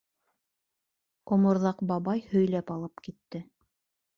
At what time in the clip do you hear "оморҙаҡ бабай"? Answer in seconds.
1.37-2.25